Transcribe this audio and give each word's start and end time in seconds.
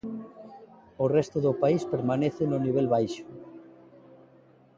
O 1.03 1.05
resto 1.15 1.37
do 1.45 1.53
país 1.61 1.81
permanece 1.93 2.43
no 2.47 2.57
nivel 2.65 2.87
baixo. 2.95 3.25